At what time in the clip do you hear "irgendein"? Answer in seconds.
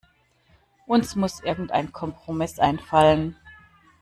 1.41-1.91